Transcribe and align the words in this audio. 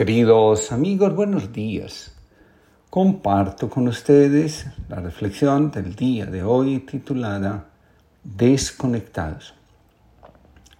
Queridos 0.00 0.72
amigos, 0.72 1.14
buenos 1.14 1.52
días. 1.52 2.12
Comparto 2.88 3.68
con 3.68 3.86
ustedes 3.86 4.64
la 4.88 4.96
reflexión 4.96 5.70
del 5.70 5.94
día 5.94 6.24
de 6.24 6.42
hoy 6.42 6.78
titulada 6.78 7.66
Desconectados. 8.24 9.52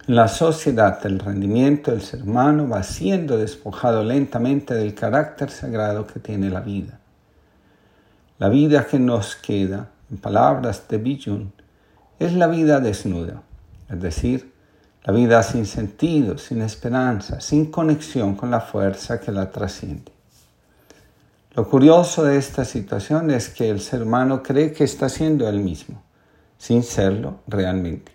La 0.07 0.27
sociedad 0.27 0.99
del 1.03 1.19
rendimiento 1.19 1.91
del 1.91 2.01
ser 2.01 2.23
humano 2.23 2.67
va 2.67 2.81
siendo 2.81 3.37
despojado 3.37 4.03
lentamente 4.03 4.73
del 4.73 4.95
carácter 4.95 5.51
sagrado 5.51 6.07
que 6.07 6.19
tiene 6.19 6.49
la 6.49 6.61
vida. 6.61 6.99
La 8.39 8.49
vida 8.49 8.87
que 8.87 8.97
nos 8.97 9.35
queda, 9.35 9.91
en 10.09 10.17
palabras 10.17 10.87
de 10.87 10.97
Bijun, 10.97 11.53
es 12.17 12.33
la 12.33 12.47
vida 12.47 12.79
desnuda, 12.79 13.43
es 13.87 14.01
decir, 14.01 14.50
la 15.03 15.13
vida 15.13 15.41
sin 15.41 15.65
sentido, 15.65 16.37
sin 16.37 16.61
esperanza, 16.61 17.41
sin 17.41 17.71
conexión 17.71 18.35
con 18.35 18.51
la 18.51 18.61
fuerza 18.61 19.19
que 19.19 19.31
la 19.31 19.49
trasciende. 19.49 20.11
Lo 21.53 21.67
curioso 21.67 22.23
de 22.23 22.37
esta 22.37 22.63
situación 22.65 23.31
es 23.31 23.49
que 23.49 23.69
el 23.69 23.81
ser 23.81 24.03
humano 24.03 24.43
cree 24.43 24.71
que 24.71 24.83
está 24.83 25.09
siendo 25.09 25.49
él 25.49 25.59
mismo, 25.59 26.01
sin 26.57 26.83
serlo 26.83 27.39
realmente. 27.47 28.11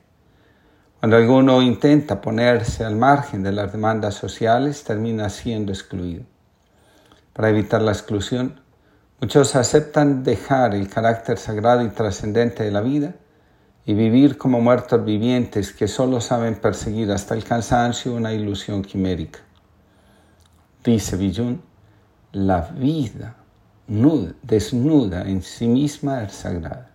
Cuando 1.01 1.17
alguno 1.17 1.61
intenta 1.61 2.21
ponerse 2.21 2.85
al 2.85 2.97
margen 2.97 3.43
de 3.43 3.53
las 3.53 3.73
demandas 3.73 4.15
sociales, 4.15 4.85
termina 4.85 5.29
siendo 5.29 5.73
excluido. 5.73 6.23
Para 7.33 7.51
evitar 7.51 7.83
la 7.83 7.93
exclusión, 7.93 8.61
muchos 9.21 9.55
aceptan 9.57 10.23
dejar 10.23 10.75
el 10.75 10.89
carácter 10.89 11.37
sagrado 11.37 11.83
y 11.83 11.89
trascendente 11.89 12.65
de 12.65 12.71
la 12.71 12.81
vida 12.81 13.15
y 13.87 13.95
vivir 13.95 14.37
como 14.37 14.61
muertos 14.61 15.05
vivientes 15.05 15.73
que 15.73 15.87
solo 15.87 16.21
saben 16.21 16.57
perseguir 16.57 17.13
hasta 17.13 17.35
el 17.35 17.45
cansancio 17.45 18.13
una 18.13 18.33
ilusión 18.33 18.83
quimérica. 18.83 19.39
Dice 20.83 21.17
Villun, 21.17 21.63
la 22.33 22.63
vida 22.63 23.37
desnuda 24.43 25.23
en 25.23 25.41
sí 25.41 25.69
misma 25.69 26.25
es 26.25 26.33
sagrada, 26.33 26.91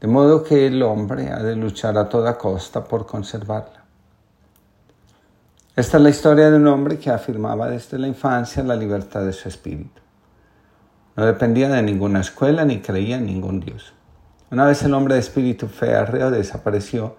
de 0.00 0.08
modo 0.08 0.42
que 0.42 0.66
el 0.66 0.82
hombre 0.82 1.30
ha 1.30 1.42
de 1.44 1.54
luchar 1.54 1.96
a 1.96 2.08
toda 2.08 2.36
costa 2.36 2.82
por 2.82 3.06
conservarla. 3.06 3.84
Esta 5.76 5.98
es 5.98 6.02
la 6.02 6.10
historia 6.10 6.50
de 6.50 6.56
un 6.56 6.66
hombre 6.66 6.98
que 6.98 7.10
afirmaba 7.10 7.68
desde 7.68 8.00
la 8.00 8.08
infancia 8.08 8.64
la 8.64 8.74
libertad 8.74 9.24
de 9.24 9.32
su 9.32 9.48
espíritu. 9.48 10.00
No 11.14 11.24
dependía 11.24 11.68
de 11.68 11.82
ninguna 11.82 12.20
escuela 12.20 12.64
ni 12.64 12.80
creía 12.80 13.18
en 13.18 13.26
ningún 13.26 13.60
Dios. 13.60 13.92
Una 14.50 14.64
vez 14.64 14.82
el 14.82 14.94
hombre 14.94 15.14
de 15.14 15.20
espíritu 15.20 15.66
férreo 15.66 16.30
desapareció 16.30 17.16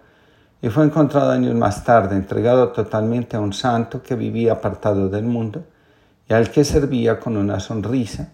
y 0.62 0.70
fue 0.70 0.84
encontrado 0.84 1.32
años 1.32 1.54
más 1.54 1.84
tarde, 1.84 2.16
entregado 2.16 2.70
totalmente 2.70 3.38
a 3.38 3.40
un 3.40 3.54
santo 3.54 4.02
que 4.02 4.16
vivía 4.16 4.54
apartado 4.54 5.10
del 5.10 5.26
mundo 5.26 5.64
y 6.28 6.34
al 6.34 6.50
que 6.50 6.64
servía 6.64 7.20
con 7.20 7.38
una 7.38 7.60
sonrisa, 7.60 8.30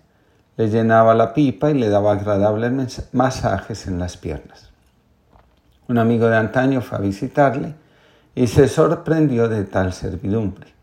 le 0.56 0.70
llenaba 0.70 1.14
la 1.14 1.34
pipa 1.34 1.72
y 1.72 1.74
le 1.74 1.90
daba 1.90 2.14
agradables 2.14 3.10
masajes 3.12 3.88
en 3.88 4.00
las 4.00 4.16
piernas. 4.16 4.70
Un 5.90 5.98
amigo 5.98 6.28
de 6.28 6.38
antaño 6.38 6.80
fue 6.80 6.98
a 6.98 7.02
visitarle 7.02 7.76
y 8.34 8.48
se 8.48 8.70
sorprendió 8.70 9.50
de 9.50 9.66
tal 9.66 9.92
servidumbre. 9.92 10.74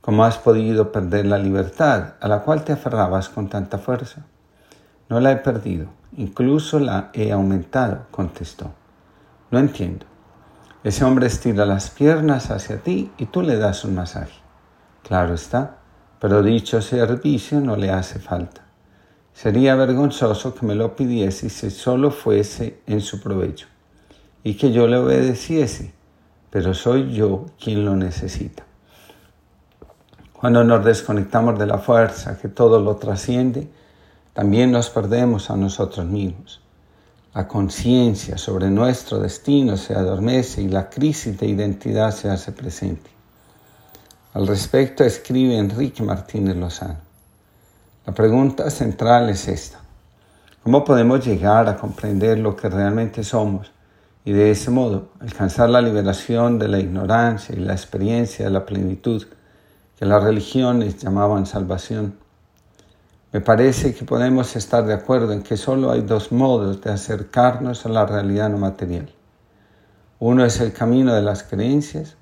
¿Cómo 0.00 0.24
has 0.24 0.38
podido 0.38 0.90
perder 0.90 1.26
la 1.26 1.38
libertad 1.38 2.14
a 2.20 2.28
la 2.28 2.40
cual 2.40 2.64
te 2.64 2.72
aferrabas 2.72 3.28
con 3.28 3.48
tanta 3.48 3.76
fuerza? 3.76 4.22
No 5.08 5.20
la 5.20 5.32
he 5.32 5.36
perdido, 5.36 5.88
incluso 6.16 6.78
la 6.78 7.10
he 7.12 7.32
aumentado, 7.32 8.06
contestó. 8.10 8.72
No 9.50 9.58
entiendo. 9.58 10.06
Ese 10.82 11.04
hombre 11.04 11.26
estira 11.26 11.66
las 11.66 11.90
piernas 11.90 12.50
hacia 12.50 12.78
ti 12.78 13.10
y 13.18 13.26
tú 13.26 13.42
le 13.42 13.56
das 13.56 13.84
un 13.84 13.94
masaje. 13.94 14.40
Claro 15.02 15.34
está, 15.34 15.78
pero 16.20 16.42
dicho 16.42 16.80
servicio 16.80 17.60
no 17.60 17.76
le 17.76 17.90
hace 17.90 18.18
falta. 18.18 18.62
Sería 19.32 19.74
vergonzoso 19.74 20.54
que 20.54 20.64
me 20.64 20.74
lo 20.74 20.96
pidiese 20.96 21.50
si 21.50 21.70
solo 21.70 22.10
fuese 22.10 22.80
en 22.86 23.00
su 23.00 23.20
provecho 23.20 23.66
y 24.42 24.54
que 24.54 24.72
yo 24.72 24.86
le 24.86 24.96
obedeciese, 24.96 25.92
pero 26.50 26.72
soy 26.72 27.12
yo 27.12 27.46
quien 27.62 27.84
lo 27.84 27.96
necesita. 27.96 28.64
Cuando 30.32 30.64
nos 30.64 30.84
desconectamos 30.84 31.58
de 31.58 31.66
la 31.66 31.78
fuerza 31.78 32.38
que 32.38 32.48
todo 32.48 32.80
lo 32.80 32.96
trasciende, 32.96 33.68
también 34.36 34.70
nos 34.70 34.90
perdemos 34.90 35.48
a 35.48 35.56
nosotros 35.56 36.04
mismos. 36.04 36.60
La 37.34 37.48
conciencia 37.48 38.36
sobre 38.36 38.68
nuestro 38.68 39.18
destino 39.18 39.78
se 39.78 39.94
adormece 39.94 40.60
y 40.60 40.68
la 40.68 40.90
crisis 40.90 41.40
de 41.40 41.46
identidad 41.46 42.10
se 42.10 42.28
hace 42.28 42.52
presente. 42.52 43.08
Al 44.34 44.46
respecto 44.46 45.04
escribe 45.04 45.56
Enrique 45.56 46.02
Martínez 46.02 46.54
Lozano. 46.54 46.98
La 48.04 48.12
pregunta 48.12 48.68
central 48.68 49.30
es 49.30 49.48
esta. 49.48 49.78
¿Cómo 50.62 50.84
podemos 50.84 51.24
llegar 51.24 51.66
a 51.66 51.78
comprender 51.78 52.36
lo 52.38 52.54
que 52.54 52.68
realmente 52.68 53.24
somos 53.24 53.72
y 54.22 54.32
de 54.32 54.50
ese 54.50 54.70
modo 54.70 55.12
alcanzar 55.18 55.70
la 55.70 55.80
liberación 55.80 56.58
de 56.58 56.68
la 56.68 56.78
ignorancia 56.78 57.54
y 57.54 57.60
la 57.60 57.72
experiencia 57.72 58.44
de 58.44 58.50
la 58.50 58.66
plenitud 58.66 59.26
que 59.98 60.04
las 60.04 60.22
religiones 60.22 60.98
llamaban 60.98 61.46
salvación? 61.46 62.25
Me 63.32 63.40
parece 63.40 63.92
que 63.94 64.04
podemos 64.04 64.54
estar 64.54 64.86
de 64.86 64.94
acuerdo 64.94 65.32
en 65.32 65.42
que 65.42 65.56
solo 65.56 65.90
hay 65.90 66.02
dos 66.02 66.30
modos 66.30 66.80
de 66.80 66.92
acercarnos 66.92 67.84
a 67.84 67.88
la 67.88 68.06
realidad 68.06 68.48
no 68.48 68.58
material. 68.58 69.12
Uno 70.20 70.44
es 70.44 70.60
el 70.60 70.72
camino 70.72 71.12
de 71.12 71.22
las 71.22 71.42
creencias, 71.42 72.16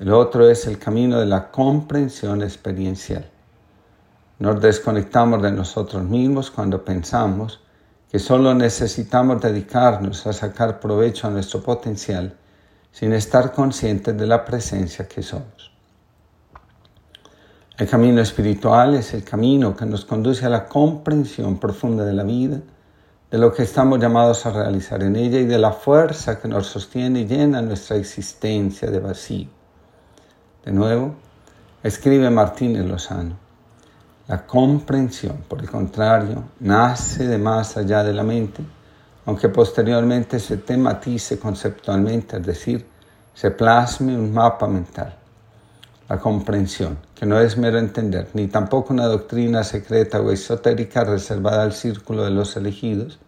el 0.00 0.12
otro 0.12 0.50
es 0.50 0.66
el 0.66 0.78
camino 0.78 1.20
de 1.20 1.26
la 1.26 1.50
comprensión 1.50 2.42
experiencial. 2.42 3.30
Nos 4.40 4.60
desconectamos 4.60 5.40
de 5.40 5.52
nosotros 5.52 6.02
mismos 6.02 6.50
cuando 6.50 6.84
pensamos 6.84 7.60
que 8.10 8.18
solo 8.18 8.52
necesitamos 8.52 9.40
dedicarnos 9.40 10.26
a 10.26 10.32
sacar 10.32 10.80
provecho 10.80 11.28
a 11.28 11.30
nuestro 11.30 11.62
potencial 11.62 12.34
sin 12.90 13.12
estar 13.12 13.52
conscientes 13.52 14.18
de 14.18 14.26
la 14.26 14.44
presencia 14.44 15.06
que 15.06 15.22
somos. 15.22 15.70
El 17.80 17.88
camino 17.88 18.20
espiritual 18.20 18.94
es 18.96 19.14
el 19.14 19.24
camino 19.24 19.74
que 19.74 19.86
nos 19.86 20.04
conduce 20.04 20.44
a 20.44 20.50
la 20.50 20.66
comprensión 20.66 21.56
profunda 21.58 22.04
de 22.04 22.12
la 22.12 22.24
vida, 22.24 22.60
de 23.30 23.38
lo 23.38 23.54
que 23.54 23.62
estamos 23.62 23.98
llamados 23.98 24.44
a 24.44 24.50
realizar 24.50 25.02
en 25.02 25.16
ella 25.16 25.38
y 25.38 25.46
de 25.46 25.56
la 25.56 25.72
fuerza 25.72 26.38
que 26.38 26.46
nos 26.46 26.66
sostiene 26.66 27.20
y 27.20 27.26
llena 27.26 27.62
nuestra 27.62 27.96
existencia 27.96 28.90
de 28.90 29.00
vacío. 29.00 29.48
De 30.62 30.72
nuevo, 30.72 31.14
escribe 31.82 32.28
Martínez 32.28 32.84
Lozano, 32.84 33.38
la 34.28 34.46
comprensión, 34.46 35.38
por 35.48 35.62
el 35.62 35.70
contrario, 35.70 36.50
nace 36.60 37.26
de 37.26 37.38
más 37.38 37.78
allá 37.78 38.04
de 38.04 38.12
la 38.12 38.22
mente, 38.22 38.62
aunque 39.24 39.48
posteriormente 39.48 40.38
se 40.38 40.58
tematice 40.58 41.38
conceptualmente, 41.38 42.36
es 42.36 42.44
decir, 42.44 42.86
se 43.32 43.50
plasme 43.50 44.14
un 44.14 44.34
mapa 44.34 44.66
mental 44.66 45.19
la 46.10 46.18
comprensión, 46.18 46.98
que 47.14 47.24
no 47.24 47.38
es 47.38 47.56
mero 47.56 47.78
entender, 47.78 48.30
ni 48.34 48.48
tampoco 48.48 48.92
una 48.92 49.06
doctrina 49.06 49.62
secreta 49.62 50.20
o 50.20 50.32
esotérica 50.32 51.04
reservada 51.04 51.62
al 51.62 51.72
círculo 51.72 52.24
de 52.24 52.32
los 52.32 52.56
elegidos, 52.56 53.20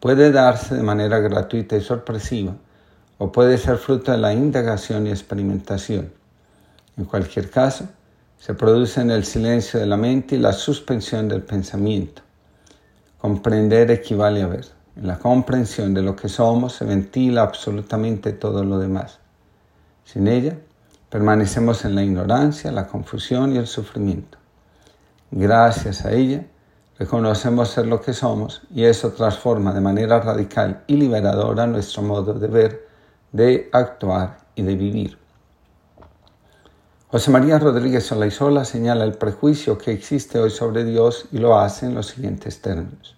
puede 0.00 0.32
darse 0.32 0.76
de 0.76 0.82
manera 0.82 1.18
gratuita 1.18 1.76
y 1.76 1.82
sorpresiva, 1.82 2.54
o 3.18 3.30
puede 3.30 3.58
ser 3.58 3.76
fruto 3.76 4.12
de 4.12 4.16
la 4.16 4.32
indagación 4.32 5.06
y 5.06 5.10
experimentación. 5.10 6.10
En 6.96 7.04
cualquier 7.04 7.50
caso, 7.50 7.86
se 8.38 8.54
produce 8.54 9.02
en 9.02 9.10
el 9.10 9.26
silencio 9.26 9.78
de 9.78 9.84
la 9.84 9.98
mente 9.98 10.36
y 10.36 10.38
la 10.38 10.54
suspensión 10.54 11.28
del 11.28 11.42
pensamiento. 11.42 12.22
Comprender 13.18 13.90
equivale 13.90 14.40
a 14.40 14.46
ver. 14.46 14.64
En 14.96 15.06
la 15.06 15.18
comprensión 15.18 15.92
de 15.92 16.00
lo 16.00 16.16
que 16.16 16.30
somos 16.30 16.76
se 16.76 16.86
ventila 16.86 17.42
absolutamente 17.42 18.32
todo 18.32 18.64
lo 18.64 18.78
demás. 18.78 19.18
Sin 20.06 20.28
ella, 20.28 20.56
Permanecemos 21.16 21.86
en 21.86 21.94
la 21.94 22.02
ignorancia, 22.02 22.70
la 22.70 22.86
confusión 22.86 23.54
y 23.54 23.56
el 23.56 23.66
sufrimiento. 23.66 24.36
Gracias 25.30 26.04
a 26.04 26.12
ella, 26.12 26.44
reconocemos 26.98 27.70
ser 27.70 27.86
lo 27.86 28.02
que 28.02 28.12
somos 28.12 28.60
y 28.70 28.84
eso 28.84 29.12
transforma 29.12 29.72
de 29.72 29.80
manera 29.80 30.20
radical 30.20 30.84
y 30.86 30.96
liberadora 30.96 31.66
nuestro 31.66 32.02
modo 32.02 32.34
de 32.34 32.48
ver, 32.48 32.88
de 33.32 33.70
actuar 33.72 34.40
y 34.56 34.62
de 34.62 34.76
vivir. 34.76 35.18
José 37.08 37.30
María 37.30 37.58
Rodríguez 37.58 38.04
Solaizola 38.04 38.66
señala 38.66 39.04
el 39.04 39.14
prejuicio 39.14 39.78
que 39.78 39.92
existe 39.92 40.38
hoy 40.38 40.50
sobre 40.50 40.84
Dios 40.84 41.28
y 41.32 41.38
lo 41.38 41.58
hace 41.58 41.86
en 41.86 41.94
los 41.94 42.08
siguientes 42.08 42.60
términos. 42.60 43.16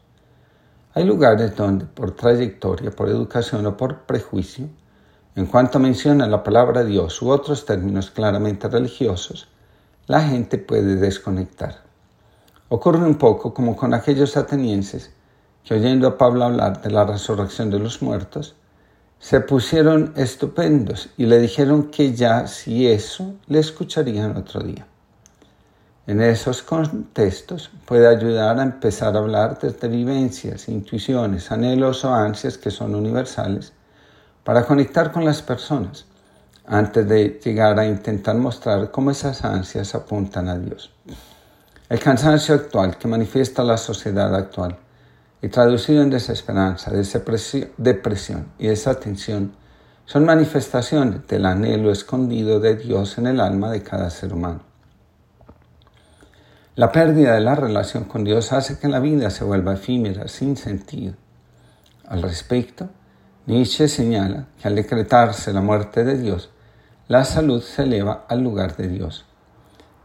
Hay 0.94 1.02
lugares 1.02 1.56
donde, 1.56 1.86
por 1.86 2.12
trayectoria, 2.12 2.92
por 2.92 3.08
educación 3.08 3.66
o 3.66 3.76
por 3.76 4.02
prejuicio, 4.02 4.68
en 5.36 5.46
cuanto 5.46 5.78
menciona 5.78 6.26
la 6.26 6.42
palabra 6.42 6.84
Dios 6.84 7.22
u 7.22 7.30
otros 7.30 7.64
términos 7.64 8.10
claramente 8.10 8.68
religiosos, 8.68 9.48
la 10.06 10.22
gente 10.22 10.58
puede 10.58 10.96
desconectar. 10.96 11.82
Ocurre 12.70 13.04
un 13.04 13.16
poco 13.16 13.54
como 13.54 13.76
con 13.76 13.94
aquellos 13.94 14.36
atenienses 14.36 15.10
que 15.64 15.74
oyendo 15.74 16.08
a 16.08 16.18
Pablo 16.18 16.44
hablar 16.44 16.82
de 16.82 16.90
la 16.90 17.04
resurrección 17.04 17.70
de 17.70 17.78
los 17.78 18.02
muertos, 18.02 18.56
se 19.18 19.40
pusieron 19.40 20.12
estupendos 20.16 21.10
y 21.16 21.26
le 21.26 21.38
dijeron 21.38 21.90
que 21.90 22.14
ya 22.14 22.46
si 22.46 22.86
eso 22.86 23.34
le 23.46 23.58
escucharían 23.58 24.36
otro 24.36 24.60
día. 24.60 24.86
En 26.06 26.22
esos 26.22 26.62
contextos 26.62 27.70
puede 27.84 28.08
ayudar 28.08 28.58
a 28.58 28.62
empezar 28.62 29.14
a 29.14 29.18
hablar 29.18 29.58
desde 29.60 29.88
vivencias, 29.88 30.68
intuiciones, 30.68 31.52
anhelos 31.52 32.04
o 32.04 32.14
ansias 32.14 32.56
que 32.56 32.70
son 32.70 32.94
universales 32.94 33.74
para 34.48 34.64
conectar 34.64 35.12
con 35.12 35.26
las 35.26 35.42
personas 35.42 36.06
antes 36.66 37.06
de 37.06 37.38
llegar 37.44 37.78
a 37.78 37.86
intentar 37.86 38.34
mostrar 38.34 38.90
cómo 38.90 39.10
esas 39.10 39.44
ansias 39.44 39.94
apuntan 39.94 40.48
a 40.48 40.58
Dios. 40.58 40.90
El 41.90 41.98
cansancio 41.98 42.54
actual 42.54 42.96
que 42.96 43.08
manifiesta 43.08 43.62
la 43.62 43.76
sociedad 43.76 44.34
actual 44.34 44.78
y 45.42 45.48
traducido 45.48 46.00
en 46.00 46.08
desesperanza, 46.08 46.90
depresión 47.76 48.46
y 48.58 48.68
desatención 48.68 49.52
son 50.06 50.24
manifestaciones 50.24 51.28
del 51.28 51.44
anhelo 51.44 51.92
escondido 51.92 52.58
de 52.58 52.74
Dios 52.74 53.18
en 53.18 53.26
el 53.26 53.40
alma 53.40 53.70
de 53.70 53.82
cada 53.82 54.08
ser 54.08 54.32
humano. 54.32 54.62
La 56.74 56.90
pérdida 56.90 57.34
de 57.34 57.42
la 57.42 57.54
relación 57.54 58.04
con 58.04 58.24
Dios 58.24 58.54
hace 58.54 58.78
que 58.78 58.88
la 58.88 59.00
vida 59.00 59.28
se 59.28 59.44
vuelva 59.44 59.74
efímera, 59.74 60.26
sin 60.26 60.56
sentido. 60.56 61.12
Al 62.06 62.22
respecto, 62.22 62.88
Nietzsche 63.48 63.88
señala 63.88 64.44
que 64.60 64.68
al 64.68 64.74
decretarse 64.74 65.54
la 65.54 65.62
muerte 65.62 66.04
de 66.04 66.18
Dios, 66.18 66.50
la 67.06 67.24
salud 67.24 67.62
se 67.62 67.84
eleva 67.84 68.26
al 68.28 68.42
lugar 68.42 68.76
de 68.76 68.88
Dios. 68.88 69.24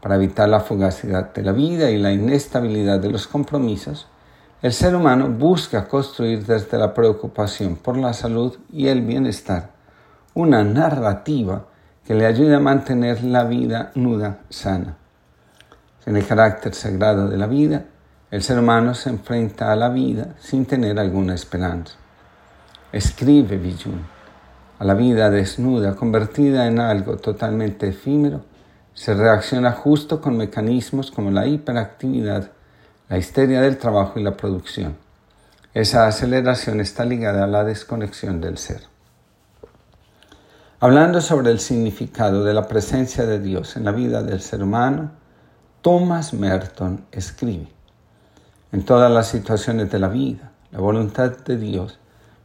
Para 0.00 0.14
evitar 0.14 0.48
la 0.48 0.60
fugacidad 0.60 1.34
de 1.34 1.42
la 1.42 1.52
vida 1.52 1.90
y 1.90 1.98
la 1.98 2.10
inestabilidad 2.10 3.00
de 3.00 3.10
los 3.10 3.26
compromisos, 3.26 4.06
el 4.62 4.72
ser 4.72 4.96
humano 4.96 5.28
busca 5.28 5.86
construir 5.86 6.46
desde 6.46 6.78
la 6.78 6.94
preocupación 6.94 7.76
por 7.76 7.98
la 7.98 8.14
salud 8.14 8.56
y 8.72 8.88
el 8.88 9.02
bienestar 9.02 9.72
una 10.32 10.64
narrativa 10.64 11.66
que 12.06 12.14
le 12.14 12.24
ayude 12.24 12.54
a 12.54 12.60
mantener 12.60 13.22
la 13.24 13.44
vida 13.44 13.92
nuda, 13.94 14.38
sana. 14.48 14.96
En 16.06 16.16
el 16.16 16.26
carácter 16.26 16.74
sagrado 16.74 17.28
de 17.28 17.36
la 17.36 17.46
vida, 17.46 17.84
el 18.30 18.42
ser 18.42 18.58
humano 18.58 18.94
se 18.94 19.10
enfrenta 19.10 19.70
a 19.70 19.76
la 19.76 19.90
vida 19.90 20.34
sin 20.38 20.64
tener 20.64 20.98
alguna 20.98 21.34
esperanza. 21.34 21.98
Escribe 22.94 23.56
Bijun. 23.56 24.06
A 24.78 24.84
la 24.84 24.94
vida 24.94 25.28
desnuda, 25.28 25.96
convertida 25.96 26.68
en 26.68 26.78
algo 26.78 27.16
totalmente 27.16 27.88
efímero, 27.88 28.44
se 28.94 29.14
reacciona 29.14 29.72
justo 29.72 30.20
con 30.20 30.36
mecanismos 30.36 31.10
como 31.10 31.32
la 31.32 31.44
hiperactividad, 31.44 32.52
la 33.08 33.18
histeria 33.18 33.60
del 33.62 33.78
trabajo 33.78 34.20
y 34.20 34.22
la 34.22 34.36
producción. 34.36 34.96
Esa 35.72 36.06
aceleración 36.06 36.80
está 36.80 37.04
ligada 37.04 37.42
a 37.42 37.48
la 37.48 37.64
desconexión 37.64 38.40
del 38.40 38.58
ser. 38.58 38.82
Hablando 40.78 41.20
sobre 41.20 41.50
el 41.50 41.58
significado 41.58 42.44
de 42.44 42.54
la 42.54 42.68
presencia 42.68 43.26
de 43.26 43.40
Dios 43.40 43.76
en 43.76 43.86
la 43.86 43.90
vida 43.90 44.22
del 44.22 44.40
ser 44.40 44.62
humano, 44.62 45.10
Thomas 45.82 46.32
Merton 46.32 47.06
escribe, 47.10 47.66
en 48.70 48.84
todas 48.84 49.10
las 49.10 49.26
situaciones 49.26 49.90
de 49.90 49.98
la 49.98 50.06
vida, 50.06 50.52
la 50.70 50.78
voluntad 50.78 51.36
de 51.38 51.56
Dios 51.56 51.98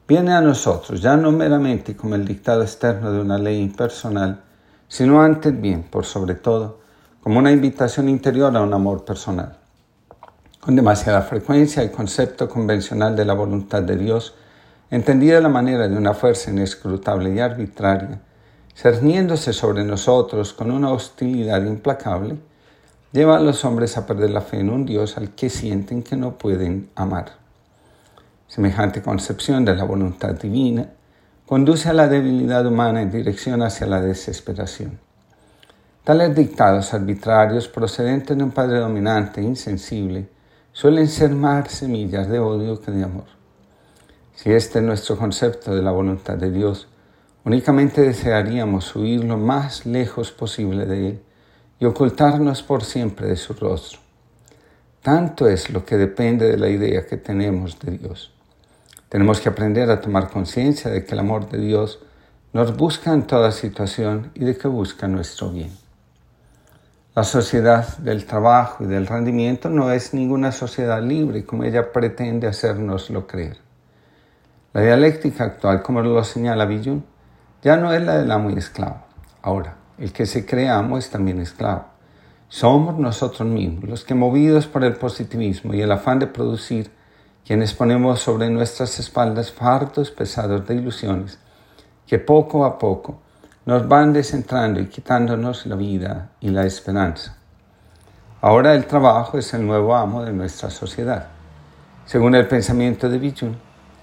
viene 0.10 0.34
a 0.34 0.42
nosotros 0.42 1.04
ya 1.04 1.16
no 1.16 1.32
meramente 1.32 1.96
como 1.96 2.16
el 2.16 2.26
dictado 2.26 2.64
externo 2.64 3.12
de 3.12 3.22
una 3.22 3.38
ley 3.38 3.62
impersonal, 3.62 4.42
sino 4.88 5.22
antes 5.22 5.62
bien, 5.62 5.84
por 5.84 6.04
sobre 6.04 6.34
todo, 6.34 6.80
como 7.22 7.38
una 7.38 7.52
invitación 7.52 8.10
interior 8.10 8.58
a 8.58 8.62
un 8.62 8.74
amor 8.74 9.06
personal. 9.06 9.56
Con 10.60 10.76
demasiada 10.76 11.22
frecuencia 11.22 11.84
el 11.84 11.92
concepto 11.92 12.50
convencional 12.50 13.16
de 13.16 13.24
la 13.24 13.36
voluntad 13.36 13.84
de 13.84 13.98
Dios, 13.98 14.34
entendida 14.90 15.36
de 15.36 15.42
la 15.42 15.50
manera 15.50 15.88
de 15.88 15.96
una 15.96 16.16
fuerza 16.16 16.50
inescrutable 16.50 17.32
y 17.32 17.40
arbitraria, 17.40 18.20
cerniéndose 18.76 19.54
sobre 19.54 19.84
nosotros 19.84 20.54
con 20.54 20.72
una 20.72 20.92
hostilidad 20.92 21.64
implacable, 21.64 22.36
lleva 23.12 23.38
a 23.38 23.42
los 23.42 23.64
hombres 23.64 23.96
a 23.96 24.08
perder 24.08 24.32
la 24.32 24.42
fe 24.42 24.60
en 24.60 24.72
un 24.72 24.88
Dios 24.88 25.18
al 25.18 25.36
que 25.36 25.52
sienten 25.52 26.02
que 26.02 26.16
no 26.16 26.36
pueden 26.36 26.90
amar. 26.96 27.49
Semejante 28.50 29.04
concepción 29.04 29.64
de 29.64 29.76
la 29.76 29.84
voluntad 29.84 30.34
divina 30.34 30.90
conduce 31.46 31.88
a 31.88 31.94
la 31.94 32.08
debilidad 32.08 32.66
humana 32.66 33.00
en 33.00 33.12
dirección 33.12 33.62
hacia 33.62 33.86
la 33.86 34.02
desesperación. 34.02 35.00
Tales 36.04 36.36
dictados 36.36 36.92
arbitrarios 36.96 37.68
procedentes 37.68 38.36
de 38.36 38.44
un 38.44 38.50
padre 38.50 38.80
dominante 38.80 39.40
e 39.40 39.44
insensible 39.44 40.30
suelen 40.74 41.08
ser 41.08 41.30
más 41.30 41.72
semillas 41.72 42.28
de 42.28 42.40
odio 42.40 42.82
que 42.82 42.90
de 42.90 43.04
amor. 43.04 43.28
Si 44.34 44.52
este 44.52 44.80
es 44.80 44.86
nuestro 44.86 45.16
concepto 45.16 45.76
de 45.76 45.84
la 45.84 45.92
voluntad 45.92 46.36
de 46.36 46.50
Dios, 46.50 46.88
únicamente 47.46 48.02
desearíamos 48.02 48.96
huir 48.96 49.26
lo 49.26 49.38
más 49.38 49.86
lejos 49.86 50.32
posible 50.32 50.88
de 50.88 51.10
Él 51.10 51.22
y 51.80 51.86
ocultarnos 51.86 52.64
por 52.64 52.84
siempre 52.84 53.28
de 53.28 53.36
su 53.36 53.54
rostro. 53.54 54.00
Tanto 55.04 55.48
es 55.48 55.70
lo 55.70 55.86
que 55.86 55.98
depende 55.98 56.50
de 56.50 56.58
la 56.58 56.70
idea 56.70 57.06
que 57.06 57.18
tenemos 57.18 57.78
de 57.80 57.92
Dios. 57.92 58.34
Tenemos 59.10 59.42
que 59.42 59.50
aprender 59.50 59.90
a 59.90 60.02
tomar 60.02 60.30
conciencia 60.30 60.90
de 60.92 61.04
que 61.04 61.14
el 61.14 61.20
amor 61.20 61.50
de 61.50 61.58
Dios 61.58 62.00
nos 62.54 62.78
busca 62.78 63.12
en 63.12 63.24
toda 63.24 63.52
situación 63.52 64.32
y 64.36 64.46
de 64.46 64.56
que 64.58 64.68
busca 64.68 65.08
nuestro 65.08 65.52
bien. 65.52 65.72
La 67.16 67.24
sociedad 67.24 67.98
del 67.98 68.26
trabajo 68.26 68.84
y 68.84 68.88
del 68.88 69.08
rendimiento 69.08 69.70
no 69.70 69.92
es 69.92 70.14
ninguna 70.14 70.52
sociedad 70.52 71.02
libre 71.02 71.44
como 71.44 71.64
ella 71.64 71.92
pretende 71.92 72.48
hacernoslo 72.48 73.28
creer. 73.28 73.58
La 74.74 74.82
dialéctica 74.82 75.44
actual, 75.44 75.82
como 75.82 76.02
lo 76.02 76.24
señala 76.24 76.66
Villun, 76.66 77.04
ya 77.64 77.78
no 77.78 77.92
es 77.92 78.02
la 78.04 78.20
del 78.20 78.32
amo 78.32 78.52
y 78.52 78.54
esclavo. 78.54 79.04
Ahora, 79.42 79.76
el 79.98 80.14
que 80.14 80.28
se 80.28 80.46
cree 80.46 80.70
amo 80.70 80.98
es 80.98 81.10
también 81.10 81.42
esclavo. 81.42 81.86
Somos 82.48 82.98
nosotros 82.98 83.48
mismos 83.48 83.90
los 83.90 84.04
que 84.04 84.14
movidos 84.14 84.68
por 84.68 84.84
el 84.84 84.94
positivismo 84.94 85.74
y 85.74 85.82
el 85.82 85.92
afán 85.92 86.20
de 86.20 86.28
producir, 86.28 86.92
quienes 87.50 87.74
ponemos 87.74 88.20
sobre 88.20 88.48
nuestras 88.52 89.00
espaldas 89.00 89.52
fardos 89.52 90.12
pesados 90.12 90.68
de 90.68 90.76
ilusiones 90.76 91.40
que 92.06 92.20
poco 92.20 92.64
a 92.64 92.78
poco 92.78 93.22
nos 93.66 93.88
van 93.88 94.14
descentrando 94.14 94.80
y 94.80 94.86
quitándonos 94.86 95.66
la 95.66 95.76
vida 95.76 96.30
y 96.40 96.50
la 96.52 96.68
esperanza. 96.68 97.38
Ahora 98.40 98.76
el 98.76 98.86
trabajo 98.86 99.40
es 99.40 99.52
el 99.56 99.66
nuevo 99.66 99.96
amo 99.96 100.24
de 100.24 100.32
nuestra 100.32 100.70
sociedad. 100.70 101.30
Según 102.06 102.36
el 102.36 102.48
pensamiento 102.48 103.10
de 103.10 103.18
Bijun, 103.18 103.58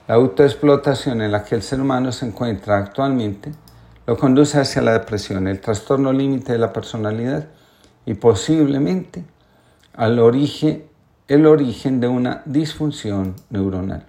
la 0.08 0.16
autoexplotación 0.16 1.22
en 1.22 1.30
la 1.30 1.44
que 1.44 1.54
el 1.54 1.62
ser 1.62 1.80
humano 1.80 2.10
se 2.10 2.26
encuentra 2.26 2.78
actualmente 2.78 3.52
lo 4.08 4.16
conduce 4.16 4.58
hacia 4.58 4.82
la 4.82 4.94
depresión, 4.94 5.46
el 5.46 5.60
trastorno 5.60 6.12
límite 6.12 6.50
de 6.50 6.58
la 6.58 6.72
personalidad 6.72 7.46
y 8.06 8.14
posiblemente 8.14 9.24
al 9.94 10.18
origen, 10.18 10.86
el 11.28 11.44
origen 11.44 11.98
de 11.98 12.06
una 12.06 12.42
disfunción 12.44 13.34
neuronal. 13.50 14.06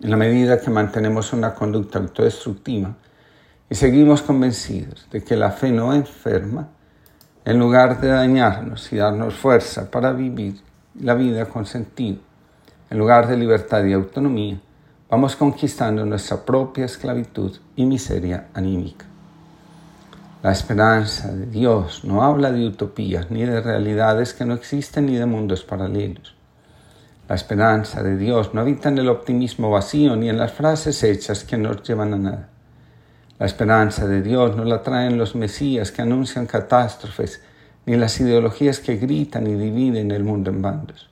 En 0.00 0.10
la 0.10 0.16
medida 0.16 0.60
que 0.60 0.68
mantenemos 0.68 1.32
una 1.32 1.54
conducta 1.54 2.00
autodestructiva 2.00 2.96
y 3.70 3.76
seguimos 3.76 4.20
convencidos 4.20 5.06
de 5.12 5.22
que 5.22 5.36
la 5.36 5.52
fe 5.52 5.70
no 5.70 5.94
enferma, 5.94 6.68
en 7.44 7.60
lugar 7.60 8.00
de 8.00 8.08
dañarnos 8.08 8.92
y 8.92 8.96
darnos 8.96 9.34
fuerza 9.34 9.88
para 9.88 10.12
vivir 10.12 10.56
la 11.00 11.14
vida 11.14 11.46
con 11.46 11.64
sentido, 11.64 12.18
en 12.90 12.98
lugar 12.98 13.28
de 13.28 13.36
libertad 13.36 13.84
y 13.84 13.92
autonomía, 13.92 14.60
vamos 15.08 15.36
conquistando 15.36 16.04
nuestra 16.04 16.44
propia 16.44 16.86
esclavitud 16.86 17.56
y 17.76 17.86
miseria 17.86 18.48
anímica. 18.52 19.13
La 20.44 20.52
esperanza 20.52 21.32
de 21.32 21.46
Dios 21.46 22.04
no 22.04 22.22
habla 22.22 22.52
de 22.52 22.66
utopías 22.66 23.30
ni 23.30 23.46
de 23.46 23.62
realidades 23.62 24.34
que 24.34 24.44
no 24.44 24.52
existen 24.52 25.06
ni 25.06 25.16
de 25.16 25.24
mundos 25.24 25.64
paralelos. 25.64 26.34
La 27.26 27.34
esperanza 27.34 28.02
de 28.02 28.18
Dios 28.18 28.52
no 28.52 28.60
habita 28.60 28.90
en 28.90 28.98
el 28.98 29.08
optimismo 29.08 29.70
vacío 29.70 30.16
ni 30.16 30.28
en 30.28 30.36
las 30.36 30.52
frases 30.52 31.02
hechas 31.02 31.44
que 31.44 31.56
nos 31.56 31.82
llevan 31.82 32.12
a 32.12 32.18
nada. 32.18 32.48
La 33.38 33.46
esperanza 33.46 34.06
de 34.06 34.20
Dios 34.20 34.54
no 34.54 34.64
la 34.64 34.82
traen 34.82 35.16
los 35.16 35.34
mesías 35.34 35.90
que 35.90 36.02
anuncian 36.02 36.44
catástrofes 36.44 37.40
ni 37.86 37.96
las 37.96 38.20
ideologías 38.20 38.80
que 38.80 38.96
gritan 38.96 39.46
y 39.46 39.54
dividen 39.54 40.10
el 40.10 40.24
mundo 40.24 40.50
en 40.50 40.60
bandos. 40.60 41.08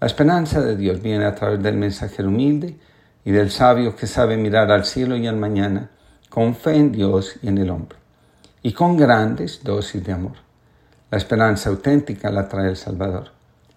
La 0.00 0.08
esperanza 0.08 0.60
de 0.60 0.76
Dios 0.76 1.00
viene 1.00 1.26
a 1.26 1.34
través 1.36 1.62
del 1.62 1.76
mensajero 1.76 2.26
humilde 2.26 2.76
y 3.24 3.30
del 3.30 3.52
sabio 3.52 3.94
que 3.94 4.08
sabe 4.08 4.36
mirar 4.36 4.72
al 4.72 4.84
cielo 4.84 5.16
y 5.16 5.28
al 5.28 5.36
mañana 5.36 5.90
con 6.28 6.56
fe 6.56 6.74
en 6.74 6.90
Dios 6.90 7.36
y 7.40 7.46
en 7.46 7.58
el 7.58 7.70
hombre, 7.70 7.97
y 8.68 8.72
con 8.74 8.98
grandes 8.98 9.64
dosis 9.64 10.04
de 10.04 10.12
amor. 10.12 10.36
La 11.10 11.16
esperanza 11.16 11.70
auténtica 11.70 12.30
la 12.30 12.46
trae 12.46 12.68
el 12.68 12.76
Salvador. 12.76 13.30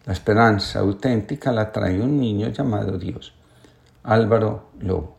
La 0.05 0.11
esperanza 0.11 0.79
auténtica 0.79 1.53
la 1.53 1.71
trae 1.71 2.01
un 2.01 2.19
niño 2.19 2.49
llamado 2.49 2.97
Dios. 2.97 3.33
Álvaro 4.03 4.71
Lobo. 4.81 5.15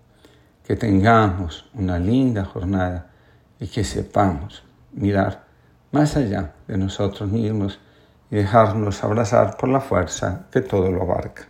Que 0.63 0.77
tengamos 0.77 1.71
una 1.73 1.99
linda 1.99 2.45
jornada 2.45 3.07
y 3.59 3.67
que 3.67 3.83
sepamos 3.83 4.63
mirar 4.93 5.47
más 5.91 6.19
allá 6.19 6.53
de 6.69 6.77
nosotros 6.77 7.31
mismos 7.31 7.81
y 8.31 8.37
dejarnos 8.37 9.03
abrazar 9.03 9.57
por 9.57 9.71
la 9.71 9.81
fuerza 9.81 10.49
que 10.51 10.61
todo 10.61 10.91
lo 10.91 11.01
abarca. 11.01 11.49